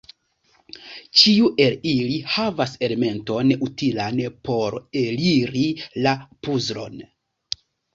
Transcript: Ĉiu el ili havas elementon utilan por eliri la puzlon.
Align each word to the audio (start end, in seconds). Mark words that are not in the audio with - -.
Ĉiu 1.23 1.51
el 1.65 1.77
ili 1.91 2.17
havas 2.37 2.75
elementon 2.89 3.55
utilan 3.69 4.25
por 4.51 4.83
eliri 5.07 5.67
la 6.07 6.21
puzlon. 6.47 7.03